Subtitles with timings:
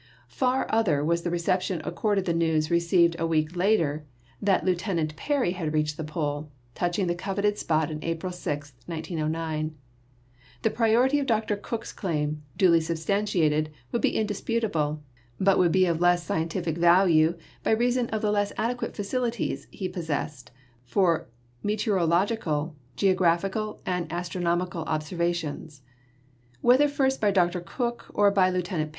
[0.29, 4.03] Far other was the reception accorded the news received a week later
[4.41, 5.15] that Lieut.
[5.15, 9.75] Peary had reached the Pole, touching the coveted spot on April 6, 1909.
[10.63, 11.55] The prior ity of Dr.
[11.55, 15.03] Cook's claim, duly substantiated, would be indisputable,
[15.39, 19.87] but would be of less scientific value by reason of the less adequate facilities he
[19.87, 20.49] possessed
[20.83, 21.27] for
[21.61, 25.83] meteorological, geographical and astronomical observa tions.
[26.61, 27.61] Whether first by Dr.
[27.61, 28.89] Cook or by Lieut.